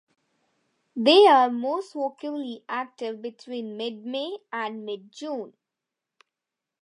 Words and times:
They 0.95 1.27
are 1.27 1.51
most 1.51 1.93
vocally 1.93 2.63
active 2.67 3.21
between 3.21 3.77
mid-May 3.77 4.39
and 4.51 4.83
mid-June. 4.83 5.53